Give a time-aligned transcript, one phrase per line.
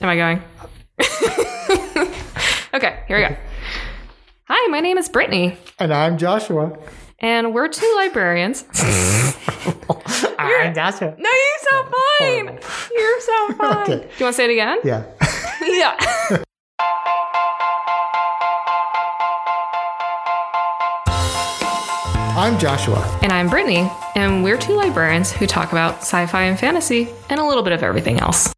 [0.00, 0.42] Am I going?
[2.74, 3.36] okay, here we go.
[4.48, 6.78] Hi, my name is Brittany, And I'm Joshua.
[7.18, 8.64] and we're two librarians.
[10.38, 11.14] I'm Joshua.
[11.18, 12.58] No, you sound oh, fine.
[12.94, 13.82] You're so fine.
[13.82, 13.96] Okay.
[13.96, 14.78] Do you want to say it again?
[14.84, 15.04] Yeah.
[15.62, 15.96] Yeah.
[22.38, 23.18] I'm Joshua.
[23.22, 27.40] and I'm Brittany, and we're two librarians who talk about sci fi and fantasy and
[27.40, 28.52] a little bit of everything else.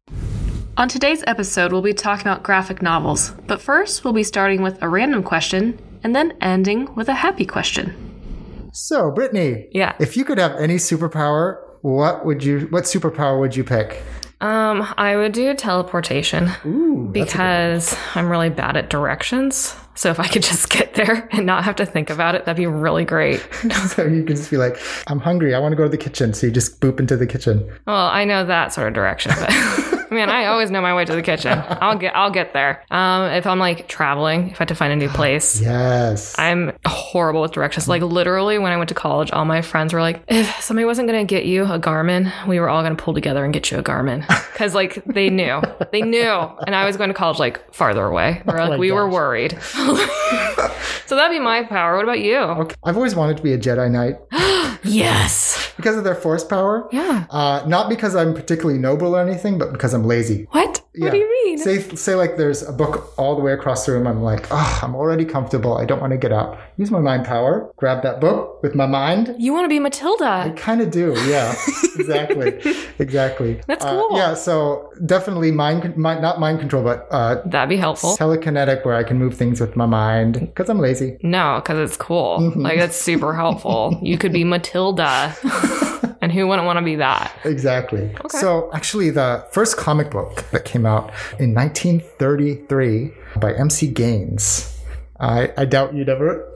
[0.79, 4.81] On today's episode, we'll be talking about graphic novels, but first, we'll be starting with
[4.81, 8.71] a random question and then ending with a happy question.
[8.71, 9.67] So, Brittany.
[9.73, 9.93] Yeah.
[9.99, 14.01] If you could have any superpower, what would you what superpower would you pick?
[14.39, 17.09] Um, I would do teleportation Ooh.
[17.11, 19.75] because I'm really bad at directions.
[19.95, 22.55] So if I could just get there and not have to think about it, that'd
[22.55, 23.45] be really great.
[23.89, 26.33] so you can just be like, I'm hungry, I want to go to the kitchen.
[26.33, 27.69] So you just boop into the kitchen.
[27.85, 29.49] Well, I know that sort of direction, but
[30.11, 31.61] man, I always know my way to the kitchen.
[31.81, 32.83] I'll get I'll get there.
[32.91, 36.35] Um, if I'm like traveling, if I had to find a new place, Yes.
[36.37, 37.87] I'm horrible with directions.
[37.87, 41.07] Like literally, when I went to college, all my friends were like, "If somebody wasn't
[41.07, 43.71] going to get you a Garmin, we were all going to pull together and get
[43.71, 45.61] you a Garmin," because like they knew,
[45.91, 46.29] they knew,
[46.65, 48.41] and I was going to college like farther away.
[48.45, 49.57] We're like, my we were worried.
[51.05, 51.95] so that'd be my power.
[51.95, 52.37] What about you?
[52.37, 52.75] Okay.
[52.83, 54.17] I've always wanted to be a Jedi Knight
[54.83, 55.71] Yes.
[55.77, 56.87] because of their force power.
[56.91, 57.25] Yeah.
[57.29, 60.47] Uh, not because I'm particularly noble or anything, but because I'm lazy.
[60.51, 60.81] What?
[60.95, 61.05] Yeah.
[61.05, 61.57] What do you mean?
[61.59, 64.07] Say, say like there's a book all the way across the room.
[64.07, 65.77] I'm like, oh, I'm already comfortable.
[65.77, 66.59] I don't want to get up.
[66.77, 67.71] Use my mind power.
[67.77, 69.35] Grab that book with my mind.
[69.37, 70.25] you want to be Matilda?
[70.25, 71.13] I kind of do.
[71.27, 71.53] Yeah,
[71.97, 72.59] exactly,
[72.97, 73.61] exactly.
[73.67, 74.17] That's Uh, cool.
[74.17, 74.33] yeah.
[74.33, 78.17] So definitely mind, mind, not mind control, but uh, That'd be helpful.
[78.17, 81.17] telekinetic, where I can move things with my mind because I'm lazy.
[81.21, 82.39] No, because it's cool.
[82.39, 82.61] Mm-hmm.
[82.61, 83.97] Like that's super helpful.
[84.01, 85.35] you could be Matilda,
[86.29, 87.35] and who wouldn't want to be that?
[87.43, 88.13] Exactly.
[88.29, 93.87] So actually, the first comic book that came out in 1933 by M.C.
[93.87, 94.79] Gaines.
[95.19, 96.47] I, I doubt you'd ever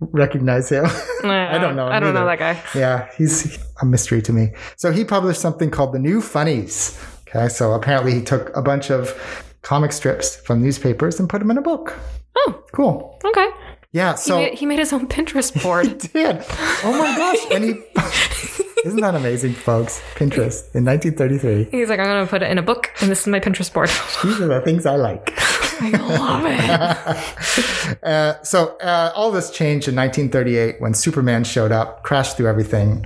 [0.00, 0.84] recognize him.
[1.24, 1.86] I don't know.
[1.86, 2.60] I don't know that guy.
[2.74, 4.52] Yeah, he's a mystery to me.
[4.76, 6.98] So he published something called The New Funnies.
[7.28, 9.14] Okay, so apparently he took a bunch of
[9.62, 11.96] comic strips from newspapers and put them in a book.
[12.36, 13.18] Oh, Cool.
[13.24, 13.48] okay.
[13.92, 15.98] Yeah, He, so made, he made his own Pinterest board.
[16.12, 16.44] did.
[16.84, 17.38] Oh my gosh.
[17.52, 17.72] And he
[18.84, 20.00] Isn't that amazing, folks?
[20.14, 21.68] Pinterest in 1933.
[21.70, 23.88] He's like, I'm gonna put it in a book, and this is my Pinterest board.
[24.22, 25.34] These are the things I like.
[25.80, 27.36] I love it.
[28.02, 33.04] Uh, so uh, all this changed in 1938 when Superman showed up, crashed through everything,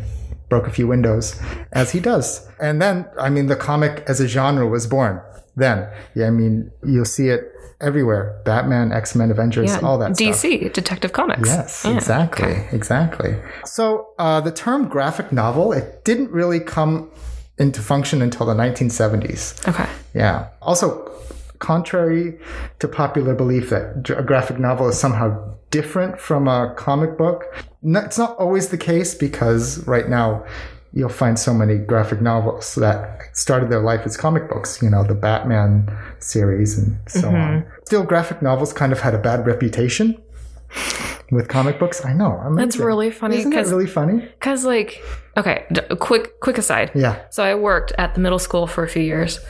[0.49, 1.41] broke a few windows,
[1.73, 2.47] as he does.
[2.61, 5.21] And then, I mean, the comic as a genre was born.
[5.57, 10.29] Then, yeah, I mean, you'll see it everywhere: Batman, X Men, Avengers, all that stuff.
[10.43, 11.49] DC, Detective Comics.
[11.49, 11.95] Yes, Yeah.
[11.97, 13.37] exactly, exactly.
[13.65, 17.11] So uh, the term graphic novel it didn't really come
[17.59, 19.67] into function until the 1970s.
[19.69, 19.89] Okay.
[20.13, 20.49] Yeah.
[20.61, 21.11] Also,
[21.61, 22.39] contrary
[22.81, 27.45] to popular belief that a graphic novel is somehow different from a comic book,
[27.83, 30.45] no, it's not always the case because right now
[30.97, 35.03] you'll find so many graphic novels that started their life as comic books, you know,
[35.03, 35.91] the Batman
[36.21, 37.67] series and so on.
[37.85, 40.17] Still, graphic novels kind of had a bad reputation
[41.31, 42.05] with comic books.
[42.05, 42.39] I know.
[42.57, 42.85] That's amazing.
[42.87, 44.29] really funny Isn't that because, really funny?
[44.41, 45.03] cause like,
[45.37, 46.93] okay, d- quick, quick aside.
[46.95, 47.21] Yeah.
[47.31, 49.41] So I worked at the middle school for a few years,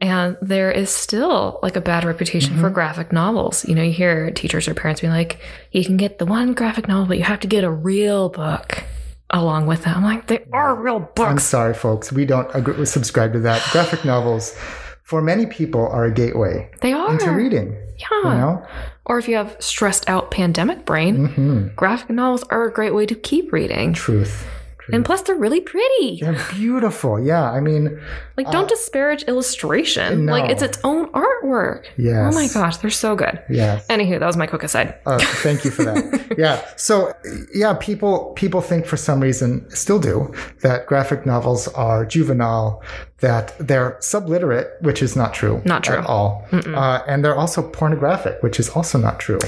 [0.00, 2.60] and there is still like a bad reputation Mm-hmm.
[2.60, 3.64] for graphic novels.
[3.66, 5.40] You know, you hear teachers or parents being like,
[5.72, 8.84] "You can get the one graphic novel, but you have to get a real book
[9.30, 11.20] along with it." I'm like, they are real books.
[11.30, 12.12] I'm sorry, folks.
[12.12, 13.62] We don't agree, subscribe to that.
[13.72, 14.54] Graphic novels,
[15.02, 17.12] for many people, are a gateway They are.
[17.12, 17.76] into reading.
[17.98, 18.32] yeah.
[18.32, 18.66] You know?
[19.04, 21.68] Or if you have stressed out pandemic brain, Mm-hmm.
[21.76, 23.92] graphic novels are a great way to keep reading.
[23.92, 24.46] Truth.
[24.92, 26.18] And plus, they're really pretty.
[26.20, 27.18] They're beautiful.
[27.20, 27.50] Yeah.
[27.50, 28.00] I mean,
[28.36, 30.26] Like, don't disparage illustration.
[30.26, 31.86] Like, it's its own artwork.
[31.96, 32.32] Yes.
[32.32, 33.42] Oh my gosh, they're so good.
[33.48, 33.86] yes.
[33.88, 34.94] Anywho, that was my quick aside.
[35.06, 36.34] Uh, thank you for that.
[36.38, 36.64] yeah.
[36.76, 37.12] So,
[37.54, 42.82] yeah, people people think for some reason, still do, that graphic novels are juvenile,
[43.20, 45.62] that they're subliterate, which is not true.
[45.64, 45.96] Not true.
[45.98, 46.46] At all.
[46.52, 49.38] Uh, and they're also pornographic, which is also not true.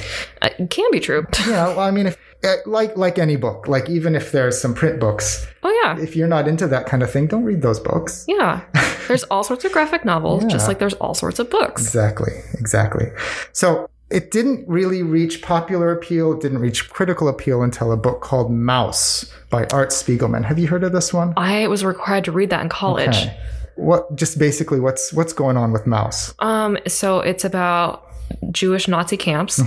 [0.43, 1.27] Uh, It can be true.
[1.47, 1.69] Yeah.
[1.69, 2.19] Well, I mean, if, uh,
[2.67, 5.99] like like any book, like even if there's some print books, Oh, yeah.
[6.03, 8.25] if you're not into that kind of thing, don't read those books.
[8.29, 8.61] Yeah.
[9.09, 11.83] There's all sorts of graphic novels, just like there's all sorts of books.
[11.83, 13.07] Exactly, exactly.
[13.53, 18.21] So it didn't really reach popular appeal, it didn't reach critical appeal until a book
[18.21, 20.45] called Maus by Art Spiegelman.
[20.45, 21.33] Have you heard of this one?
[21.37, 23.09] I was required to read that in college.
[23.17, 23.41] Okay.
[23.77, 26.35] What just basically what's what's going on with Maus?
[26.41, 28.08] Um, so it's about
[28.51, 29.61] Jewish Nazi camps,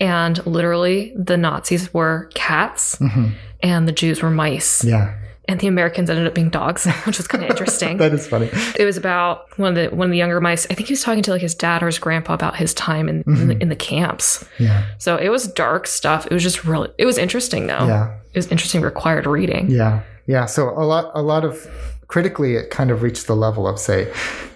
[0.00, 2.98] and literally the Nazis were cats,
[3.62, 4.84] and the Jews were mice.
[4.84, 5.14] Yeah.
[5.48, 7.96] and the Americans ended up being dogs, which was kind of interesting.
[7.98, 8.50] that is funny.
[8.78, 10.66] It was about one of the one of the younger mice.
[10.70, 13.08] I think he was talking to like his dad or his grandpa about his time
[13.08, 13.62] in in, the, mm-hmm.
[13.62, 14.44] in the camps.
[14.58, 14.84] Yeah.
[14.98, 16.26] So it was dark stuff.
[16.26, 16.90] It was just really.
[16.98, 17.86] It was interesting though.
[17.86, 18.18] Yeah.
[18.32, 19.70] It was interesting required reading.
[19.70, 20.02] Yeah.
[20.26, 20.46] Yeah.
[20.46, 21.66] So a lot, a lot of
[22.08, 24.12] critically, it kind of reached the level of, say,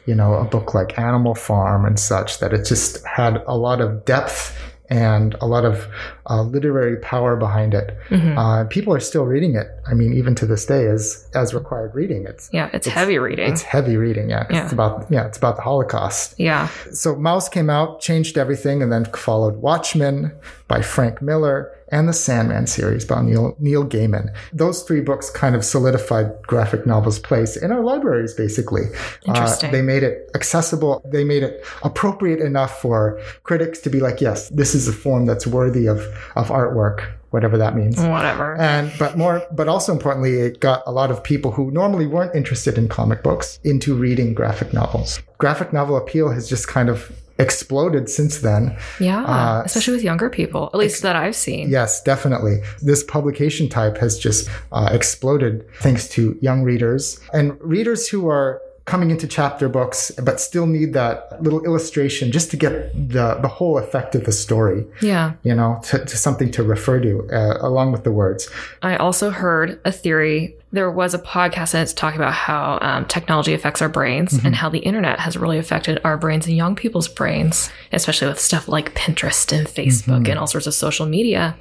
[0.07, 3.81] you know, a book like Animal Farm and such, that it just had a lot
[3.81, 4.57] of depth
[4.89, 5.87] and a lot of
[6.31, 7.97] uh, literary power behind it.
[8.11, 9.67] Uh, people are still reading it.
[9.91, 12.25] I mean, even to this day, as as required reading.
[12.27, 13.51] It's Yeah, it's, heavy reading.
[13.51, 14.31] it's heavy reading.
[14.31, 14.47] Yeah.
[14.51, 14.63] Yeah.
[14.65, 16.35] It's about yeah, it's about the Holocaust.
[16.39, 16.69] yeah.
[16.93, 20.33] So Maus came out, changed everything, and then followed Watchmen
[20.69, 24.33] by Frank Miller and the Sandman series by Neil, Neil Gaiman.
[24.53, 28.83] Those three books kind of solidified graphic novels' place in our libraries, basically.
[29.27, 29.71] Interesting.
[29.71, 31.03] Uh, they made it accessible.
[31.05, 35.27] They made it appropriate enough for critics to be like, yes, this is a form
[35.27, 36.01] that's worthy of,
[36.37, 37.97] of artwork, whatever that means.
[37.97, 38.57] Whatever.
[38.57, 42.35] And but more, but also importantly, it got a lot of people who normally weren't
[42.35, 45.21] interested in comic books into reading graphic novels.
[45.39, 48.77] Graphic novel appeal has just kind of exploded since then.
[49.01, 49.25] yeah.
[49.25, 51.71] uh, especially with younger people, at least that I've seen.
[51.71, 52.63] Yes, definitely.
[52.83, 58.61] This publication type has just uh, exploded thanks to young readers and readers who are
[58.93, 61.15] coming into chapter books but still need that
[61.47, 62.73] little illustration just to get
[63.17, 65.27] the the whole effect of the story Yeah.
[65.49, 68.49] you know to, to something to refer to uh, along with the words
[68.83, 70.57] I also heard a theory.
[70.73, 74.55] There was a podcast and it's talking about how um, technology affects our brains and
[74.55, 78.69] how the internet has really affected our brains and young people's brains, especially with stuff
[78.69, 81.57] like Pinterest and Facebook and all sorts of social media.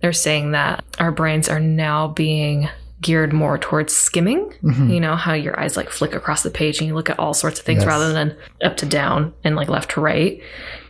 [0.00, 2.68] They're saying that our brains are now being
[3.00, 4.52] geared more towards skimming.
[4.62, 4.90] Mm-hmm.
[4.90, 7.34] You know, how your eyes like flick across the page and you look at all
[7.34, 7.86] sorts of things Yes.
[7.86, 10.40] rather than up to down and like left to right.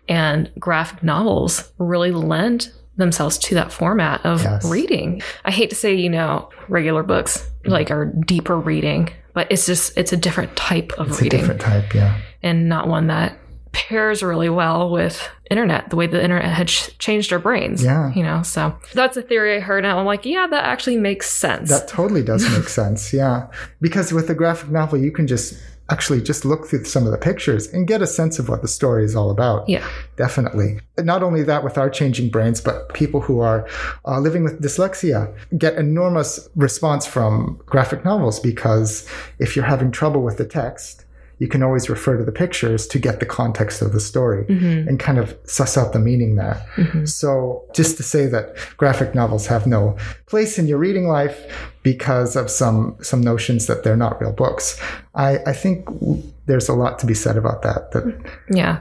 [0.09, 4.65] And graphic novels really lend themselves to that format of Yes.
[4.65, 5.23] reading.
[5.45, 7.71] I hate to say, you know, regular books mm-hmm.
[7.71, 11.41] like are deeper reading, but it's just it's a different type of it's a reading
[11.41, 13.39] different type yeah and not one that
[13.73, 18.13] pairs really well with internet the way the internet had ch- changed our brains Yeah.
[18.15, 21.31] you know so that's a theory i heard and i'm like yeah that actually makes
[21.31, 23.13] sense That totally does make sense.
[23.13, 23.49] Yeah.
[23.81, 25.55] Because with a graphic novel, you can just
[25.91, 28.69] actually just look through some of the pictures and get a sense of what the
[28.69, 29.67] story is all about.
[29.69, 29.87] yeah
[30.17, 30.81] Definitely.
[30.99, 33.67] And not only that, with our changing brains, but people who are
[34.05, 40.23] uh, living with dyslexia get enormous response from graphic novels because if you're having trouble
[40.23, 41.05] with the text,
[41.39, 44.89] you can always refer to the pictures to get the context of the story mm-hmm.
[44.89, 46.65] and kind of suss out the meaning there.
[46.77, 47.05] Mm-hmm.
[47.05, 49.97] So, just to say that graphic novels have no
[50.27, 54.81] place in your reading life because of some some notions that they're not real books,
[55.15, 55.89] I, I think
[56.47, 57.93] there's a lot to be said about that.
[57.93, 58.81] That, yeah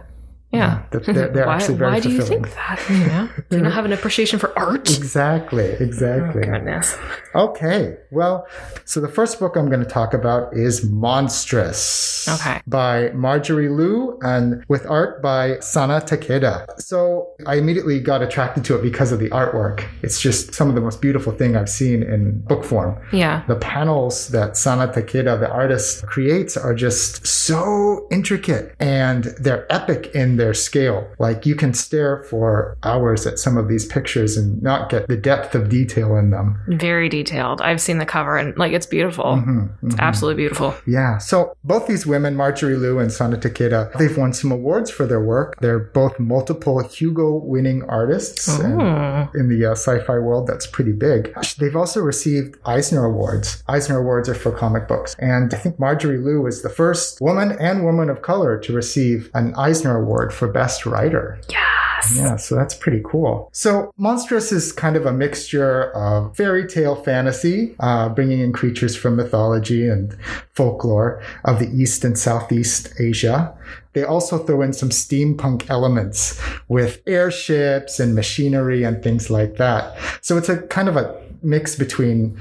[0.52, 3.64] yeah they're, they're why, actually very why do you think that you know do you
[3.64, 6.44] not have an appreciation for art Exactly, exactly.
[6.44, 6.98] Oh, goodness
[7.38, 8.48] Okay, well,
[8.84, 12.28] so the first book I'm going to talk about is Monstress.
[12.28, 12.62] Okay.
[12.66, 16.82] By Marjorie Liu and with art by Sana Takeda.
[16.82, 19.88] So I immediately got attracted to it because of the artwork.
[20.02, 23.00] It's just some of the most beautiful thing I've seen in book form.
[23.14, 29.72] yeah The panels that Sana Takeda, the artist, creates are just so intricate and they're
[29.72, 31.08] epic in their scale.
[31.20, 35.18] Like you can stare for hours at some of these pictures and not get the
[35.18, 36.60] depth of detail in them.
[36.68, 39.88] very detailed i've seen the cover and like it's beautiful Mm-hmm.
[39.88, 41.18] it's absolutely beautiful Yeah.
[41.18, 45.22] So both these women, Marjorie Liu and Sana Takeda, they've won some awards for their
[45.22, 45.58] work.
[45.60, 48.48] They're both multiple Hugo winning artists.
[48.60, 51.34] In the uh, sci-fi world, that's pretty big.
[51.60, 53.64] They've also received Eisner Awards.
[53.68, 55.16] Eisner Awards are for comic books.
[55.20, 59.30] And I think Marjorie Liu was the first woman and woman of color to receive
[59.34, 61.40] an Eisner Award for Best Writer.
[61.50, 61.68] yes
[62.16, 63.50] Yeah, so that's pretty cool.
[63.52, 68.96] So, Monstress is kind of a mixture of fairy tale fantasy, uh, bringing in creatures
[68.96, 70.16] from mythology and
[70.54, 73.54] folklore of the East and Southeast Asia.
[73.94, 79.98] They also throw in some steampunk elements with airships and machinery and things like that.
[80.22, 82.40] So, it's a kind of a mix between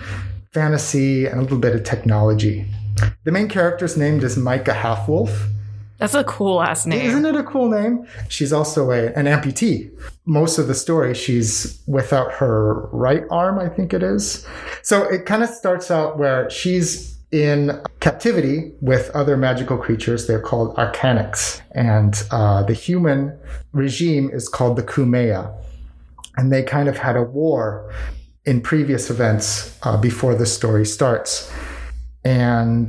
[0.53, 2.67] fantasy and a little bit of technology.
[3.25, 5.51] The main character's named is Maika Halfwolf.
[5.99, 8.07] That's a cool ass name Isn't it a cool name?
[8.29, 9.91] She's also a, an amputee.
[10.27, 14.47] Most of the story, she's without her right arm, I think it is.
[14.83, 20.27] So it kind of starts out where she's in captivity with other magical creatures.
[20.27, 21.61] They're called Arcanics.
[21.73, 23.39] And uh, the human
[23.73, 25.53] regime is called the Cumaea.
[26.37, 27.91] And they kind of had a war
[28.45, 31.51] in previous events uh, before the story starts
[32.27, 32.89] and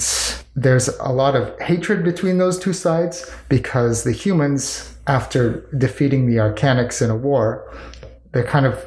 [0.55, 3.15] there's a lot of hatred between those two sides
[3.49, 5.41] because the humans after
[5.77, 7.71] defeating the arcanics in a war
[8.31, 8.83] they're kind of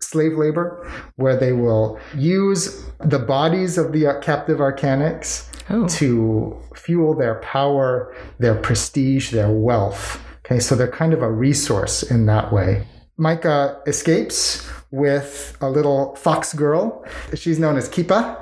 [0.00, 0.68] slave labor,
[1.16, 5.88] where they will use the bodies of the captive Arcanics Oh.
[5.88, 10.20] to fuel their power, their prestige, their wealth.
[10.44, 12.86] Okay, so they're kind of a resource in that way.
[13.18, 13.56] Maika
[13.88, 17.04] escapes with a little fox girl.
[17.34, 18.38] She's known as Kipa,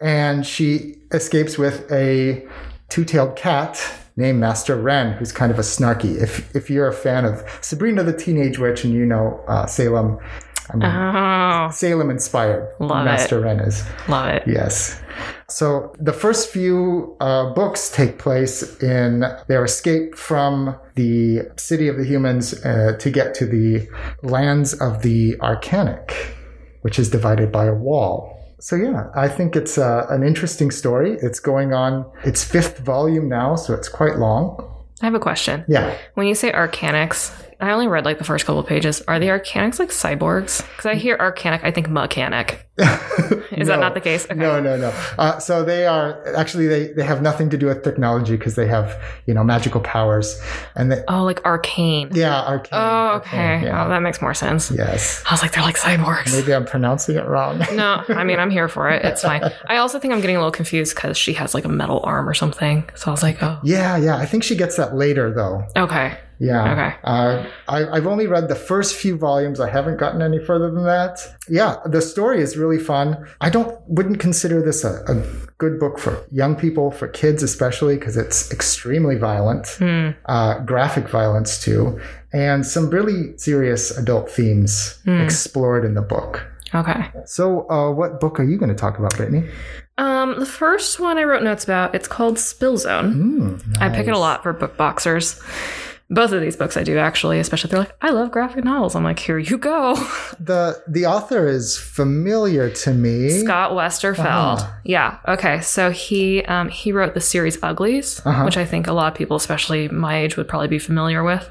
[0.00, 2.46] and she escapes with a
[2.88, 3.80] two-tailed cat
[4.16, 6.20] named Master Ren, who's kind of a snarky.
[6.20, 10.18] If if you're a fan of Sabrina the Teenage Witch and you know uh, Salem,
[10.72, 12.68] I mean, Oh, Salem inspired.
[12.80, 13.04] Love it.
[13.10, 13.84] Master Ren is.
[14.08, 14.42] love it.
[14.46, 15.00] Yes.
[15.48, 21.96] So the first few uh, books take place in their escape from the city of
[21.96, 23.88] the humans uh, to get to the
[24.22, 26.10] lands of the Arcanic,
[26.82, 28.35] which is divided by a wall.
[28.58, 31.18] So yeah, I think it's uh, an interesting story.
[31.20, 34.72] It's going on its fifth volume now, so it's quite long.
[35.02, 35.64] I have a question.
[35.68, 35.94] Yeah.
[36.14, 39.00] When you say Arcanics, I only read like the first couple of pages.
[39.08, 40.60] Are the Arcanics like cyborgs?
[40.68, 42.62] Because I hear Arcanic, I think mechanic.
[42.78, 44.26] Is that not the case?
[44.26, 44.34] Okay.
[44.34, 44.92] No, no, no.
[45.18, 48.66] Uh, so they are actually they, they have nothing to do with technology because they
[48.66, 50.38] have you know magical powers
[50.74, 52.10] and they, Oh, like arcane.
[52.12, 52.70] yeah arcane.
[52.78, 53.38] Oh, okay.
[53.38, 53.86] arcane, yeah.
[53.86, 54.70] Oh, that makes more sense.
[54.70, 55.22] Yes.
[55.26, 56.32] I was like, they're like cyborgs.
[56.32, 57.58] Maybe I'm pronouncing it wrong.
[57.72, 59.02] No, I mean, I'm here for it.
[59.04, 59.42] It's fine.
[59.66, 62.28] I also think I'm getting a little confused because she has like a metal arm
[62.28, 62.88] or something.
[62.94, 64.16] So I was like, oh, yeah, yeah.
[64.16, 65.64] I think she gets that later, though.
[65.76, 66.18] okay.
[66.38, 66.72] Yeah.
[66.72, 66.96] Okay.
[67.04, 69.58] Uh, I, I've only read the first few volumes.
[69.60, 71.18] I haven't gotten any further than that.
[71.48, 73.26] Yeah, the story is really fun.
[73.40, 75.22] I don't wouldn't consider this a, a
[75.58, 80.10] good book for young people, for kids especially, because it's extremely violent, Hmm.
[80.26, 81.98] uh, graphic violence too,
[82.32, 85.20] and some really serious adult themes Hmm.
[85.22, 86.44] explored in the book.
[86.74, 87.10] Okay.
[87.24, 89.48] So, uh, what book are you going to talk about, Brittany?
[89.98, 93.14] Um, the first one I wrote notes about, it's called Spill Zone.
[93.62, 95.40] Mm, I pick it a lot for book boxers.
[96.08, 98.94] Both of these books I do actually, especially if they're like, I love graphic novels.
[98.94, 99.94] I'm like, here you go.
[100.38, 103.28] The the author is familiar to me.
[103.30, 104.58] Scott Westerfeld.
[104.60, 104.72] Uh-huh.
[104.84, 105.18] Yeah.
[105.26, 105.60] Okay.
[105.62, 108.44] So he um, he wrote the series Uglies, Uh-huh.
[108.44, 111.48] which I think a lot of people, especially my age, would probably be familiar with.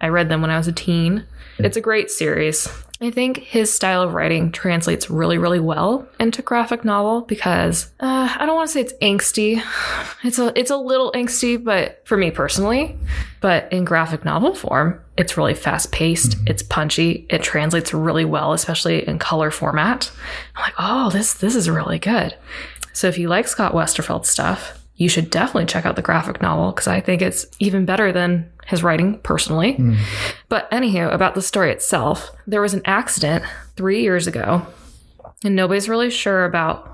[0.00, 1.24] I read them when I was a teen.
[1.58, 2.68] It's a great series.
[3.02, 8.36] I think his style of writing translates really, really well into graphic novel because uh,
[8.38, 9.62] I don't want to say it's angsty.
[10.24, 12.96] It's a it's a little angsty, but for me personally,
[13.40, 16.36] but in graphic novel form, it's really fast paced.
[16.46, 17.26] It's punchy.
[17.28, 20.12] It translates really well, especially in color format.
[20.54, 22.36] I'm like, oh, this this is really good.
[22.92, 26.70] So if you like Scott Westerfeld stuff, you should definitely check out the graphic novel
[26.72, 29.76] because I think it's even better than his writing personally.
[30.48, 33.44] But anywho, about the story itself, there was an accident
[33.76, 34.66] three years ago,
[35.44, 36.88] and nobody's really sure about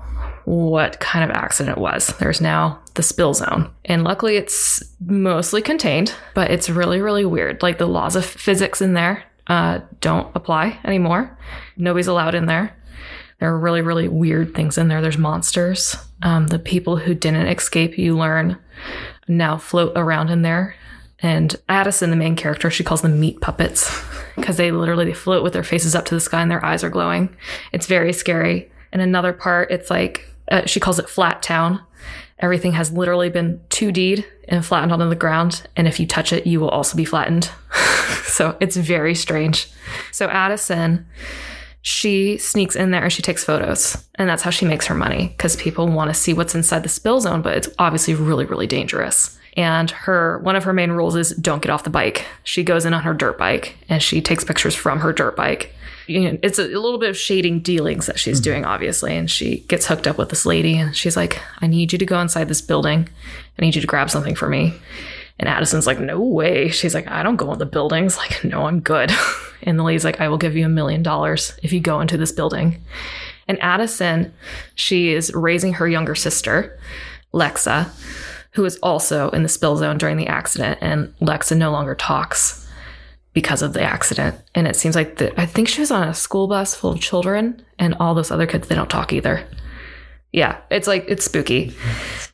[0.45, 2.07] what kind of accident it was.
[2.19, 7.61] There's now the spill zone, and luckily it's mostly contained, but it's really, really weird.
[7.61, 11.37] Like the laws of physics in there uh, don't apply anymore.
[11.77, 12.75] Nobody's allowed in there.
[13.39, 15.01] There are really, really weird things in there.
[15.01, 15.95] There's monsters.
[16.21, 18.57] Um, the people who didn't escape, you learn,
[19.27, 20.75] now float around in there.
[21.21, 24.03] And Addison, the main character, she calls them meat puppets
[24.35, 26.83] because they literally they float with their faces up to the sky and their eyes
[26.83, 27.35] are glowing.
[27.73, 28.71] It's very scary.
[28.91, 31.81] And another part, it's like uh, she calls it flat town.
[32.39, 35.67] Everything has literally been 2D'd and flattened onto the ground.
[35.75, 37.51] And if you touch it, you will also be flattened.
[38.23, 39.69] so it's very strange.
[40.11, 41.05] So Addison,
[41.81, 43.97] she sneaks in there and she takes photos.
[44.15, 46.89] And that's how she makes her money because people want to see what's inside the
[46.89, 49.37] spill zone, but it's obviously really, really dangerous.
[49.55, 52.25] And her one of her main rules is don't get off the bike.
[52.43, 55.73] She goes in on her dirt bike and she takes pictures from her dirt bike.
[56.07, 58.51] You know, it's a, a little bit of shading dealings that she's mm-hmm.
[58.51, 59.15] doing, obviously.
[59.15, 62.05] And she gets hooked up with this lady and she's like, I need you to
[62.05, 63.09] go inside this building.
[63.57, 64.73] I need you to grab something for me.
[65.39, 66.69] And Addison's like, no way.
[66.69, 68.17] She's like, I don't go in the buildings.
[68.17, 69.11] Like, no, I'm good.
[69.63, 72.15] And the lady's like, I will give you a million dollars if you go into
[72.15, 72.81] this building.
[73.45, 74.33] And Addison,
[74.75, 76.79] she is raising her younger sister,
[77.33, 77.89] Lexa,
[78.51, 80.79] who is also in the spill zone during the accident.
[80.81, 82.67] And Lexa no longer talks
[83.33, 84.39] because of the accident.
[84.55, 87.01] And it seems like the, I think she was on a school bus full of
[87.01, 89.45] children, and all those other kids, they don't talk either.
[90.31, 91.75] Yeah, it's like, it's spooky.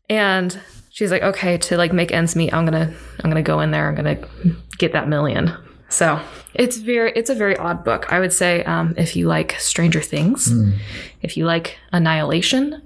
[0.09, 0.59] And
[0.95, 2.91] she's like, okay, to like make ends meet, I'm gonna,
[3.23, 4.17] I'm gonna go in there, I'm gonna
[4.77, 5.53] get that million.
[5.89, 6.19] So
[6.53, 8.11] it's very, it's a very odd book.
[8.11, 10.51] I would say, um, if you like Stranger Things,
[11.21, 12.81] if you like Annihilation,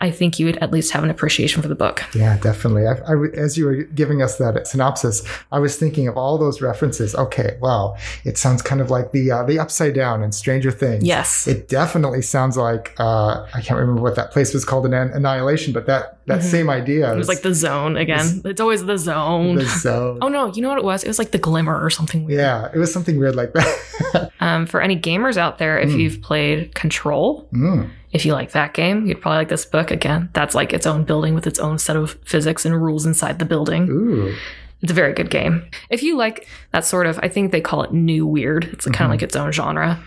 [0.00, 2.02] I think you would at least have an appreciation for the book.
[2.14, 2.86] Yeah, definitely.
[2.86, 6.60] I, I as you were giving us that synopsis, I was thinking of all those
[6.60, 7.14] references.
[7.14, 11.04] Okay, wow, it sounds kind of like the uh, the Upside Down and Stranger Things.
[11.04, 11.46] Yes.
[11.46, 15.10] it definitely sounds like uh, I can't remember what that place was called in An-
[15.10, 17.04] Annihilation, but that that same idea.
[17.06, 17.14] Mm-hmm.
[17.14, 18.42] It was like the zone again.
[18.44, 19.56] It's always the zone.
[19.56, 20.18] the zone.
[20.22, 21.04] Oh no, you know what it was?
[21.04, 22.38] It was like the glimmer or something weird.
[22.40, 24.30] Yeah, it was something weird like that.
[24.40, 27.88] Um, for any gamers out there, if you've played Control, Mm.
[28.12, 29.90] if you like that game, you'd probably like this book.
[29.90, 33.38] Again, that's like its own building with its own set of physics and rules inside
[33.38, 33.88] the building.
[33.88, 34.34] Ooh.
[34.82, 35.64] It's a very good game.
[35.88, 38.64] If you like that sort of, I think they call it new weird.
[38.64, 40.02] It's kind of like its own genre.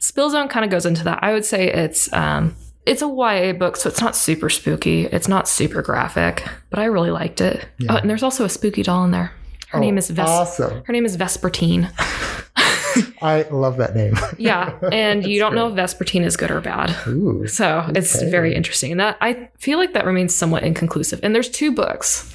[0.00, 1.20] Spill Zone kind of goes into that.
[1.22, 2.54] I would say it's um,
[2.88, 5.06] it's a YA book, so it's not super spooky.
[5.06, 7.66] It's not super graphic, but I really liked it.
[7.88, 9.32] Oh, and there's also a spooky doll in there.
[9.68, 10.82] Her Oh, name is Ves- awesome.
[10.86, 11.90] Her name is Vespertine.
[13.22, 14.14] I love that name.
[14.38, 16.94] Yeah, and you don't know if Vespertine is good or bad.
[17.06, 17.46] Ooh.
[17.46, 18.30] So it's Okay.
[18.30, 18.92] very interesting.
[18.92, 21.20] And that I feel like that remains somewhat inconclusive.
[21.22, 22.32] And there's two books.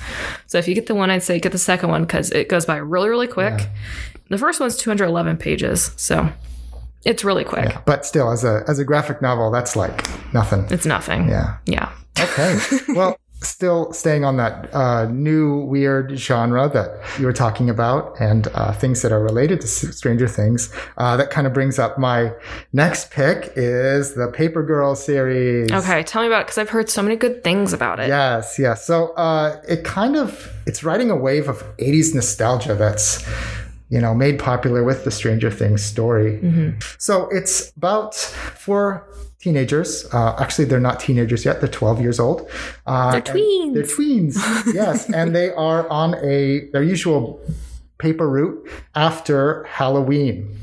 [0.48, 2.65] So if you get the one, I'd say get the second one because it goes
[2.65, 3.67] by really, really quick.
[4.29, 5.91] The first one's 211 pages.
[5.95, 6.29] So
[7.05, 7.75] it's really quick.
[7.86, 10.65] But still, as a as a graphic novel, that's like nothing.
[10.69, 11.29] It's nothing.
[11.29, 11.57] Yeah.
[11.65, 11.91] Yeah.
[12.19, 12.57] Okay.
[12.89, 18.48] well, still staying on that uh, new weird genre that you were talking about and
[18.53, 22.31] uh, things that are related to Stranger Things, uh, that kind of brings up my
[22.72, 25.72] next pick is the Paper Girl series.
[25.72, 26.03] Okay.
[26.03, 28.07] Tell me about it because I've heard so many good things about it.
[28.07, 28.86] Yes, yes.
[28.86, 33.25] So uh, it kind of it's riding a wave of '80s nostalgia that's
[33.94, 36.32] you know made popular with the Stranger Things story.
[36.98, 39.08] So it's about four
[39.40, 40.06] teenagers.
[40.12, 42.50] Uh, actually, they're not teenagers yet; they're 12 years old.
[42.88, 43.74] Uh, They're tweens.
[43.76, 44.74] They're tweens.
[44.74, 47.40] yes, and they are on a their usual
[48.00, 50.58] paper route after Halloween.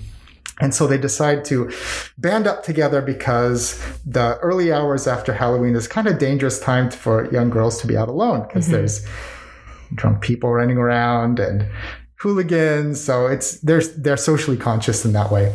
[0.62, 1.72] And so they decide to
[2.18, 7.32] band up together because the early hours after Halloween is kind of dangerous time for
[7.32, 9.06] young girls to be out alone because there's
[9.94, 11.66] drunk people running around and
[12.20, 13.00] hooligans.
[13.00, 15.54] So it's they're they're socially conscious in that way.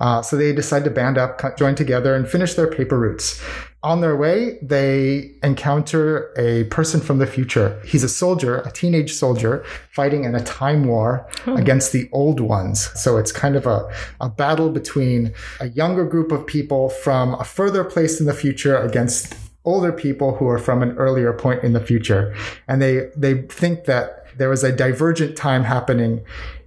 [0.00, 3.40] Uh, so they decide to band up, join together, and finish their paper routes.
[3.84, 7.80] On their way, they encounter a person from the future.
[7.84, 12.90] He's a soldier, a teenage soldier, fighting in a time war against the old ones.
[13.00, 13.88] So it's kind of a,
[14.20, 18.76] a battle between a younger group of people from a further place in the future
[18.76, 22.34] against older people who are from an earlier point in the future.
[22.68, 26.24] And they, they think that there was a divergent time happening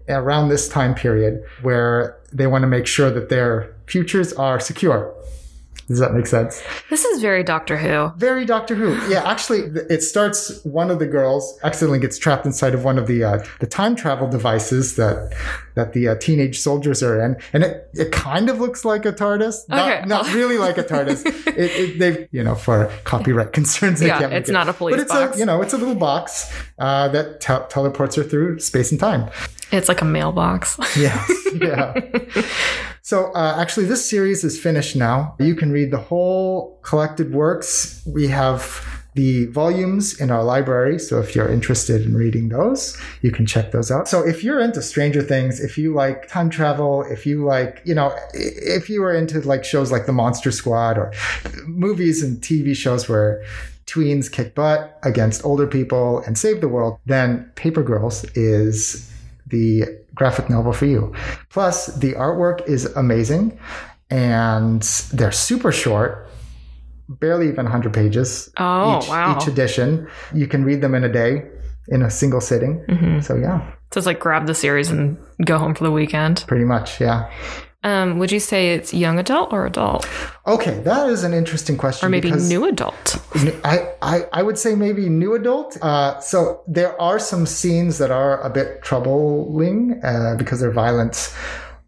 [0.08, 5.14] around this time period where they want to make sure that their futures are secure.
[5.88, 6.64] Does that make sense?
[6.90, 8.12] This is very Doctor Who.
[8.18, 8.94] Very Doctor Who.
[9.08, 10.64] Yeah, actually, it starts.
[10.66, 13.96] One of the girls accidentally gets trapped inside of one of the uh, the time
[13.96, 15.32] travel devices that
[15.76, 19.12] that the uh, teenage soldiers are in, and it, it kind of looks like a
[19.14, 19.70] TARDIS.
[19.70, 20.06] Not, Okay.
[20.08, 21.24] not really like a TARDIS.
[21.48, 24.54] it, it, they, you know, for copyright concerns, they Yeah, can't make it's it.
[24.54, 25.36] not a police but it's box.
[25.36, 29.00] a you know it's a little box uh, that tel- teleports her through space and
[29.00, 29.30] time.
[29.72, 30.78] It's like a mailbox.
[30.98, 31.32] Yes.
[31.54, 31.94] Yeah.
[33.06, 35.36] so uh, actually, this series is finished now.
[35.40, 38.02] You can read the whole collected works.
[38.04, 40.98] We have the volumes in our library.
[40.98, 44.08] So if you're interested in reading those, you can check those out.
[44.08, 47.94] So if you're into Stranger Things, if you like time travel, if you like, you
[47.94, 51.14] know, if you are into like shows like The Monster Squad or
[51.68, 53.46] movies and TV shows where
[53.86, 59.12] tweens kick butt against older people and save the world, then Paper Girls is
[59.46, 59.84] the
[60.16, 61.14] graphic novel for you.
[61.50, 63.60] Plus, the artwork is amazing
[64.10, 64.82] and
[65.14, 66.28] they're super short,
[67.10, 68.50] barely even 100 pages.
[68.58, 69.38] Oh, each, wow.
[69.38, 70.08] Each edition.
[70.34, 71.44] You can read them in a day
[71.90, 72.84] in a single sitting.
[72.90, 73.20] Mm-hmm.
[73.22, 73.62] So, yeah,
[73.94, 76.44] So it's like grab the series and go home for the weekend.
[76.48, 77.00] pretty much.
[77.00, 77.30] Yeah.
[77.86, 80.10] Um, would you say it's young adult or adult?
[80.48, 82.08] Okay, that is an interesting question.
[82.08, 83.22] Or maybe new adult?
[83.64, 85.78] I, I, I would say maybe new adult.
[85.84, 91.32] Uh, so there are some scenes that are a bit troubling uh, because they're violent.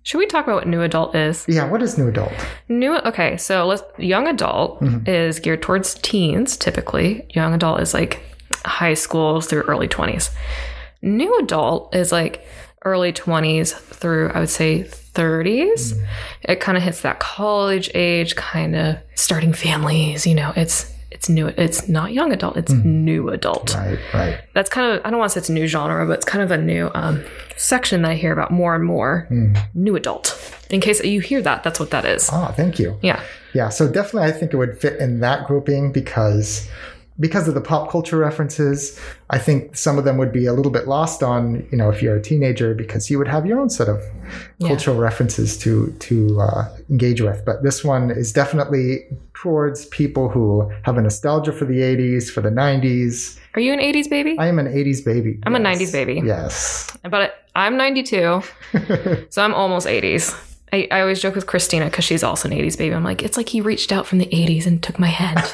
[0.04, 1.44] Should we talk about what new adult is?
[1.50, 2.32] Yeah, what is new adult?
[2.70, 7.26] New okay, so let's young adult is geared towards teens typically.
[7.32, 8.22] Young adult is like
[8.66, 10.30] high school through early 20s.
[11.02, 12.46] New adult is like
[12.88, 16.00] early 20s through I would say 30s.
[16.44, 20.54] It kind of hits that college age kind of starting families, you know.
[20.56, 23.74] It's it's new it's not young adult, it's new adult.
[23.76, 24.42] Right, right.
[24.54, 26.44] That's kind of I don't want to say it's a new genre, but it's kind
[26.44, 27.24] of a new um,
[27.56, 29.28] section that I hear about more and more.
[29.74, 30.28] New adult.
[30.70, 32.30] In case you hear that, that's what that is.
[32.32, 32.98] Ah, thank you.
[33.02, 33.22] Yeah.
[33.54, 36.70] Yeah, so definitely I think it would fit in that grouping because
[37.20, 39.00] because of the pop culture references,
[39.30, 42.02] I think some of them would be a little bit lost on, you know, if
[42.02, 44.02] you're a teenager because you would have your own set of
[44.62, 47.44] cultural references to to uh, engage with.
[47.46, 52.42] But this one is definitely towards people who have a nostalgia for the 80s, for
[52.42, 53.38] the 90s.
[53.56, 54.38] Are you an 80s baby?
[54.38, 55.40] I am an 80s baby.
[55.44, 56.22] I'm a 90s baby.
[56.24, 56.96] Yes.
[57.10, 58.42] But I'm 92,
[59.30, 60.47] so I'm almost 80s.
[60.74, 62.94] I, I always joke with Christina because she's also an 80s baby.
[62.94, 65.40] I'm like, it's like he reached out from the 80s and took my hand.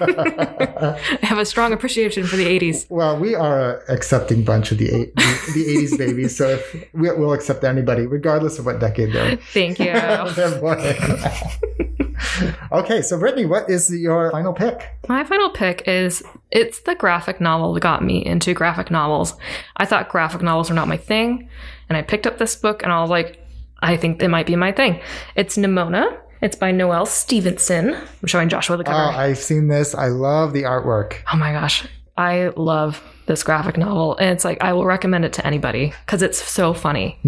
[0.00, 2.90] I have a strong appreciation for the 80s.
[2.90, 6.74] Well, we are a accepting bunch of the eight, the, the 80s babies, so if
[6.92, 9.92] we, we'll accept anybody, regardless of what decade they're, Thank you.
[10.34, 12.54] they're born in.
[12.72, 14.96] okay, so Brittany, what is your final pick?
[15.08, 19.34] My final pick is it's the graphic novel that got me into graphic novels.
[19.76, 21.48] I thought graphic novels were not my thing,
[21.88, 23.43] and I picked up this book and I was like,
[23.84, 25.00] I think it might be my thing.
[25.36, 26.18] It's Nimona.
[26.40, 27.94] It's by Noelle Stevenson.
[27.94, 29.12] I'm showing Joshua the cover.
[29.12, 29.16] Oh.
[29.16, 29.94] I've seen this.
[29.94, 31.18] I love the artwork.
[31.32, 31.86] Oh my gosh.
[32.16, 34.16] I love this graphic novel.
[34.16, 37.18] And it's like, I will recommend it to anybody because it's so funny.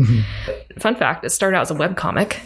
[0.79, 2.39] Fun fact it started out as a webcomic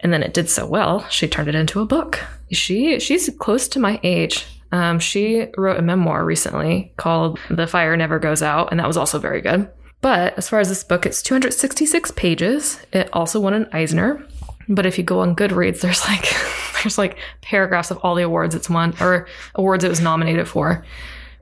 [0.00, 2.20] and then it did so well, she turned it into a book.
[2.52, 4.46] She She's close to my age.
[4.72, 8.96] Um, she wrote a memoir recently called The Fire Never Goes Out, and that was
[8.96, 9.68] also very good.
[10.06, 12.78] But as far as this book, it's 266 pages.
[12.92, 14.24] It also won an Eisner.
[14.68, 16.32] But if you go on Goodreads, there's like
[16.80, 20.84] there's like paragraphs of all the awards it's won or awards it was nominated for.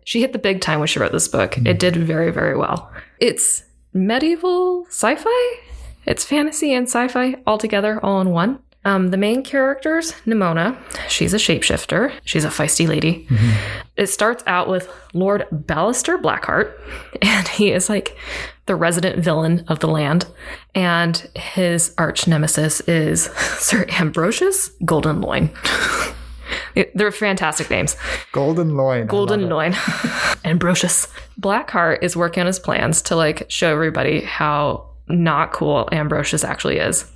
[0.04, 1.58] She hit the big time when she wrote this book.
[1.58, 2.90] It did very, very well.
[3.18, 5.60] It's medieval sci-fi.
[6.06, 8.60] It's fantasy and sci-fi all together, all in one.
[8.84, 10.76] Um, the main character's Nimona.
[11.08, 12.12] She's a shapeshifter.
[12.24, 13.26] She's a feisty lady.
[13.96, 16.72] It starts out with Lord Ballister Blackheart,
[17.22, 18.16] and he is like
[18.66, 20.26] the resident villain of the land.
[20.74, 23.24] And his arch nemesis is
[23.58, 25.50] Sir Ambrosius Golden Loin.
[26.94, 27.96] They're fantastic names.
[28.32, 29.06] Golden Loin.
[29.06, 29.48] Golden.
[29.48, 29.74] Loin.
[30.44, 31.08] Ambrosius.
[31.40, 36.78] Blackheart is working on his plans to like show everybody how not cool Ambrosius actually
[36.78, 37.10] is.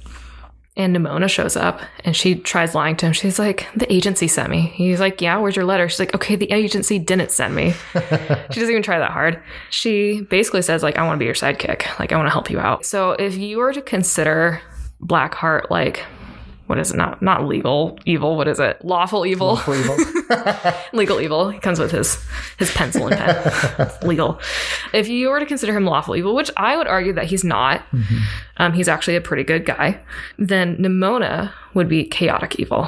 [0.79, 3.13] And Nimona shows up and she tries lying to him.
[3.13, 4.61] She's like, The agency sent me.
[4.61, 5.89] He's like, Yeah, where's your letter?
[5.89, 7.73] She's like, Okay, the agency didn't send me.
[7.93, 7.99] she
[8.61, 9.43] doesn't even try that hard.
[9.71, 11.99] She basically says, like, I want to be your sidekick.
[11.99, 12.87] Like, I want to help you out.
[12.87, 14.63] So if you were to consider
[15.03, 16.05] Blackheart like
[16.69, 16.99] what is it?
[16.99, 18.37] Not not legal evil.
[18.37, 18.85] What is it?
[18.85, 19.97] Lawful evil Lawful evil.
[20.93, 21.49] legal evil.
[21.49, 22.23] He comes with his
[22.59, 23.91] his pencil and pen.
[24.03, 24.39] legal.
[24.93, 27.83] If you were to consider him lawful evil, which I would argue that he's not,
[28.59, 29.99] um, he's actually a pretty good guy.
[30.39, 32.87] Then Nimona would be chaotic evil.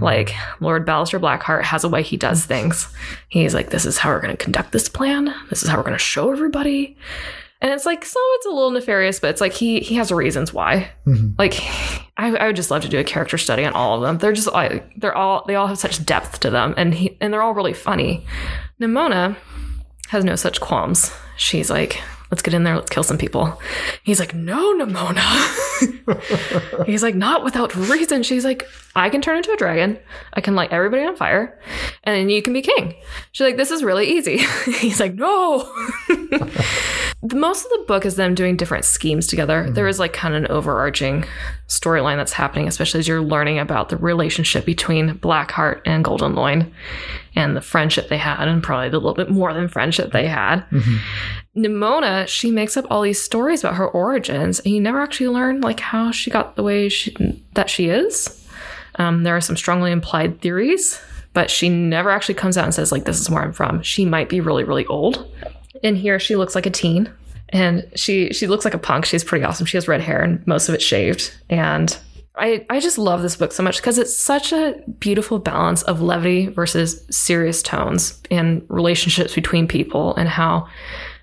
[0.00, 2.92] Like Lord Ballister Blackheart has a way he does things.
[3.28, 5.32] He's like, this is how we're going to conduct this plan.
[5.48, 6.96] This is how we're going to show everybody.
[7.62, 10.10] And it's like some of it's a little nefarious, but it's like he he has
[10.10, 10.90] reasons why.
[11.06, 11.36] Mm-hmm.
[11.38, 11.62] Like
[12.16, 14.18] I, I would just love to do a character study on all of them.
[14.18, 17.32] They're just I, they're all they all have such depth to them, and he and
[17.32, 18.26] they're all really funny.
[18.80, 19.36] Nimona
[20.08, 21.12] has no such qualms.
[21.36, 23.60] She's like, let's get in there, let's kill some people.
[24.02, 25.22] He's like, no, Nimona.
[26.86, 28.22] He's like, not without reason.
[28.22, 29.98] She's like, I can turn into a dragon.
[30.32, 31.60] I can light everybody on fire,
[32.02, 32.94] and then you can be king.
[33.32, 34.38] She's like, this is really easy.
[34.78, 35.70] He's like, no.
[37.22, 39.70] most of the book is them doing different schemes together.
[39.70, 41.24] There is like kind of an overarching
[41.68, 46.74] storyline that's happening, especially as you're learning about the relationship between Blackheart and Golden Loin
[47.36, 50.64] and the friendship they had, and probably the little bit more than friendship they had.
[51.56, 55.60] Nimona, she makes up all these stories about her origins, and you never actually learn
[55.60, 57.14] like how she got the way she,
[57.54, 58.44] that she is.
[58.96, 61.00] Um, there are some strongly implied theories,
[61.34, 63.80] but she never actually comes out and says like this is where I'm from.
[63.82, 65.30] She might be really, really old.
[65.82, 67.10] In here, she looks like a teen,
[67.50, 69.04] and she she looks like a punk.
[69.04, 69.66] She's pretty awesome.
[69.66, 71.34] She has red hair, and most of it shaved.
[71.50, 71.96] And
[72.36, 76.00] I I just love this book so much because it's such a beautiful balance of
[76.00, 80.68] levity versus serious tones and relationships between people, and how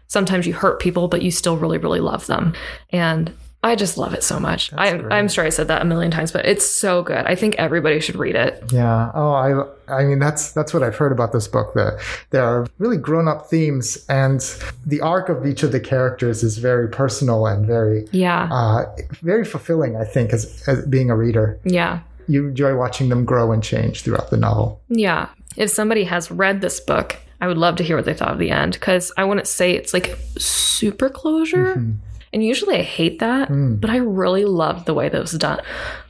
[0.07, 2.53] sometimes you hurt people, but you still really, really love them.
[2.91, 4.71] And I just love it so much.
[4.73, 5.11] I, great.
[5.11, 7.25] I'm sure I said that a million times, but it's so good.
[7.25, 8.63] I think everybody should read it.
[8.71, 9.11] Yeah.
[9.13, 9.65] Oh, I.
[9.93, 11.73] I mean, that's that's what I've heard about this book.
[11.73, 14.39] That there are really grown-up themes, and
[14.85, 18.47] the arc of each of the characters is very personal and very, Yeah.
[18.51, 18.85] uh,
[19.21, 19.97] very fulfilling.
[19.97, 21.99] I think as, as being a reader, Yeah.
[22.27, 24.79] you enjoy watching them grow and change throughout the novel.
[24.87, 25.29] Yeah.
[25.57, 28.37] If somebody has read this book, I would love to hear what they thought of
[28.39, 31.83] the end because I wouldn't say it's like super closure.
[32.31, 33.49] And usually I hate that,
[33.81, 35.59] but I really loved the way that was done.
[35.59, 35.63] I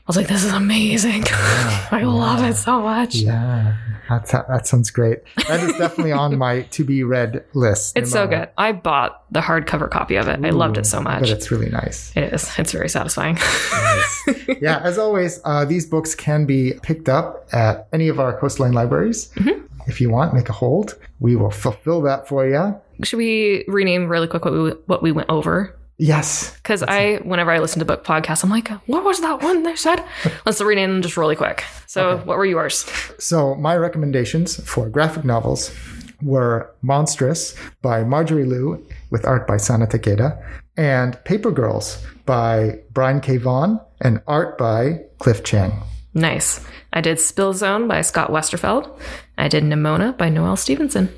[0.06, 1.24] was like, this is amazing.
[1.30, 3.14] I love it so much.
[3.14, 3.76] Yeah,
[4.08, 5.20] that's, that sounds great.
[5.48, 7.96] That is definitely on my to be read list.
[7.96, 8.48] It's so good.
[8.58, 10.44] I bought the hardcover copy of it.
[10.44, 11.30] I loved it so But much.
[11.30, 12.14] it's really nice.
[12.16, 12.50] It is.
[12.58, 13.36] It's very satisfying.
[14.60, 18.72] yeah, as always, uh, these books can be picked up at any of our coastline
[18.72, 19.28] libraries.
[19.36, 19.66] Mm-hmm.
[19.86, 20.98] If you want, make a hold.
[21.20, 22.78] We will fulfill that for you.
[23.04, 25.74] Should we rename really quick what we what we went over?
[26.00, 26.56] Yes.
[26.56, 29.76] Because I, whenever I listen to book podcasts, I'm like, what was that one they
[29.76, 30.02] said?
[30.46, 31.62] Let's rename them just really quick.
[31.86, 32.86] So, what were yours?
[33.18, 35.70] So, my recommendations for graphic novels
[36.22, 40.42] were Monstress by Marjorie Liu with art by Sana Takeda
[40.76, 43.36] and Paper Girls by Brian K.
[43.36, 45.82] Vaughan and art by Cliff Chiang.
[46.14, 46.64] Nice.
[46.94, 48.90] I did Spill Zone by Scott Westerfeld.
[49.36, 51.14] I did Nimona by Noelle Stevenson.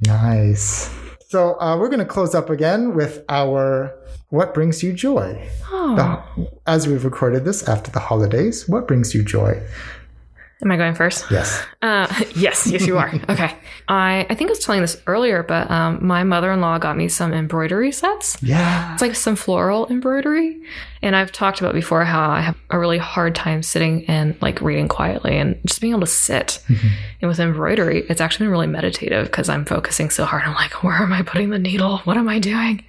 [0.00, 0.90] Nice.
[1.28, 3.94] So uh, we're going to close up again with our
[4.30, 5.46] What Brings You Joy.
[5.70, 5.94] Oh.
[5.94, 9.62] The- as we've recorded this after the holidays, what brings you joy?
[10.60, 11.30] Am I going first?
[11.30, 11.64] Yes.
[11.80, 13.08] Uh, yes, yes, you are.
[13.28, 13.54] okay.
[13.86, 16.96] I, I think I was telling this earlier, but um, my mother in law got
[16.96, 18.36] me some embroidery sets.
[18.42, 18.94] Yeah.
[18.94, 20.60] It's like some floral embroidery.
[21.02, 24.60] And I've talked about before how I have a really hard time sitting and like
[24.60, 26.60] reading quietly and just being able to sit.
[27.20, 30.42] And with embroidery, it's actually been really meditative because I'm focusing so hard.
[30.42, 31.98] I'm like, where am I putting the needle?
[31.98, 32.84] What am I doing?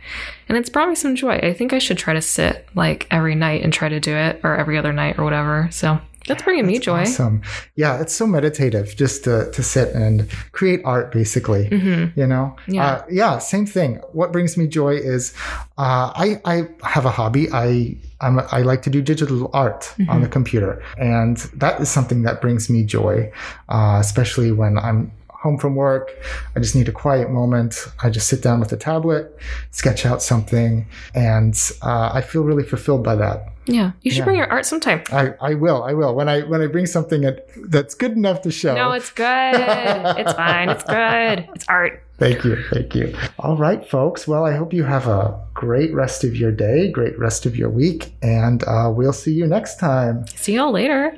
[0.48, 1.34] And it's brought me some joy.
[1.34, 4.42] I think I should try to sit like every night and try to do it
[4.44, 5.68] or every other night or whatever.
[5.72, 7.02] So that's bringing me joy.
[7.02, 7.42] Awesome.
[7.76, 11.68] Yeah, it's so meditative just to, to sit and create art, basically.
[12.16, 12.56] You know?
[12.68, 12.86] Yeah.
[12.86, 13.96] Uh, yeah, same thing.
[14.14, 15.34] What brings me joy is
[15.78, 17.52] uh, I, I have a hobby.
[17.52, 20.84] I I'm, I like to do digital art on the computer.
[20.98, 23.32] And that is something that brings me joy,
[23.70, 26.12] uh, especially when I'm home from work.
[26.56, 27.88] I just need a quiet moment.
[28.04, 29.38] I just sit down with a tablet,
[29.72, 33.54] sketch out something, and uh, I feel really fulfilled by that.
[33.70, 33.92] Yeah.
[34.02, 34.26] You should Yeah.
[34.26, 35.02] bring your art sometime.
[35.12, 35.84] I, I will.
[35.84, 36.16] I will.
[36.16, 38.76] When I when I bring something that, that's good enough to show.
[38.76, 39.56] No, it's good.
[39.56, 40.70] it's fine.
[40.70, 41.48] It's good.
[41.56, 42.04] It's art.
[42.18, 42.58] Thank you.
[42.74, 43.16] Thank you.
[43.40, 44.28] All right, folks.
[44.28, 47.70] Well, I hope you have a great rest of your day, great rest of your
[47.70, 50.26] week, and uh, we'll see you next time.
[50.36, 51.16] See y'all later.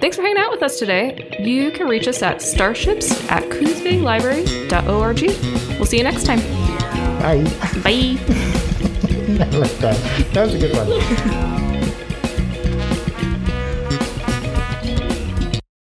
[0.00, 1.34] Thanks for hanging out with us today.
[1.40, 5.20] You can reach us at starships at coosbaylibrary.org.
[5.78, 6.40] We'll see you next time.
[7.20, 7.42] Bye.
[7.82, 8.18] Bye.
[9.40, 9.98] I like that.
[10.34, 11.63] That was a good one.